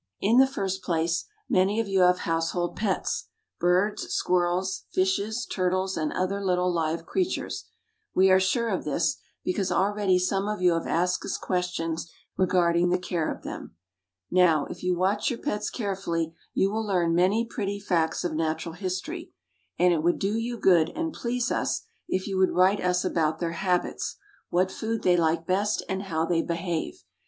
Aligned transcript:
In 0.19 0.37
the 0.39 0.47
first 0.47 0.81
place, 0.81 1.25
many 1.47 1.79
of 1.79 1.87
you 1.87 1.99
have 1.99 2.21
household 2.21 2.75
pets 2.75 3.27
birds, 3.59 4.01
squirrels, 4.11 4.85
fishes, 4.91 5.45
turtles, 5.45 5.95
and 5.95 6.11
other 6.11 6.43
little 6.43 6.73
live 6.73 7.05
creatures. 7.05 7.65
We 8.15 8.31
are 8.31 8.39
sure 8.39 8.69
of 8.69 8.83
this, 8.83 9.17
because 9.43 9.71
already 9.71 10.17
some 10.17 10.47
of 10.47 10.59
you 10.59 10.73
have 10.73 10.87
asked 10.87 11.23
us 11.23 11.37
questions 11.37 12.11
regarding 12.35 12.89
the 12.89 12.97
care 12.97 13.31
of 13.31 13.43
them. 13.43 13.75
Now, 14.31 14.65
if 14.71 14.81
you 14.81 14.97
watch 14.97 15.29
your 15.29 15.37
pets 15.37 15.69
carefully, 15.69 16.33
you 16.55 16.71
will 16.71 16.83
learn 16.83 17.13
many 17.13 17.45
pretty 17.45 17.79
facts 17.79 18.23
of 18.23 18.33
natural 18.33 18.73
history; 18.73 19.31
and 19.77 19.93
it 19.93 20.01
would 20.01 20.17
do 20.17 20.35
you 20.35 20.57
good, 20.57 20.89
and 20.95 21.13
please 21.13 21.51
us, 21.51 21.83
if 22.07 22.25
you 22.25 22.39
would 22.39 22.53
write 22.55 22.81
us 22.81 23.05
about 23.05 23.37
their 23.37 23.51
habits, 23.51 24.15
what 24.49 24.71
food 24.71 25.03
they 25.03 25.15
like 25.15 25.45
best, 25.45 25.83
and 25.87 26.01
how 26.01 26.25
they 26.25 26.41
behave. 26.41 27.03